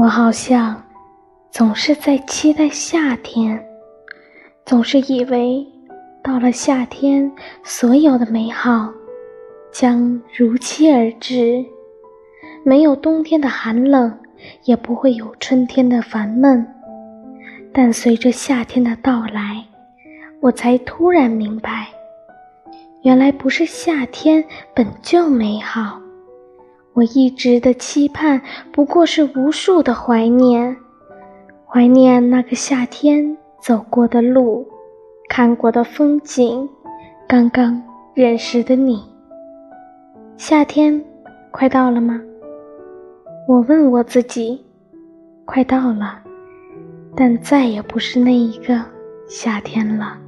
[0.00, 0.80] 我好像
[1.50, 3.60] 总是在期待夏天，
[4.64, 5.66] 总是以为
[6.22, 7.28] 到了夏天，
[7.64, 8.92] 所有的美好
[9.72, 11.64] 将如期而至，
[12.64, 14.16] 没有冬天的寒冷，
[14.62, 16.64] 也不会有春天的烦闷。
[17.72, 19.64] 但随着夏天的到来，
[20.38, 21.88] 我才突然明白，
[23.02, 26.00] 原来不是夏天本就美好。
[26.98, 30.76] 我一直的期盼，不过是无数的怀念，
[31.64, 34.66] 怀念那个夏天走过的路，
[35.28, 36.68] 看过的风景，
[37.28, 37.80] 刚刚
[38.14, 39.00] 认识的你。
[40.36, 41.00] 夏天
[41.52, 42.20] 快到了吗？
[43.46, 44.60] 我问我自己，
[45.44, 46.20] 快到了，
[47.14, 48.82] 但再也不是那一个
[49.28, 50.18] 夏天了。